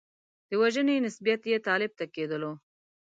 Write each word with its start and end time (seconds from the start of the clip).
د 0.49 0.51
وژنې 0.61 0.95
نسبیت 1.05 1.41
یې 1.51 1.57
طالب 1.67 1.91
ته 1.99 2.05
کېدلو. 2.15 2.51